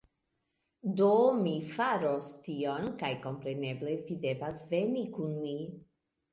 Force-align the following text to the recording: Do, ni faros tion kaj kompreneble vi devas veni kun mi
Do, 1.01 1.09
ni 1.41 1.53
faros 1.73 2.31
tion 2.47 2.89
kaj 3.03 3.11
kompreneble 3.29 3.95
vi 4.09 4.21
devas 4.27 4.67
veni 4.75 5.07
kun 5.21 5.41
mi 5.47 5.57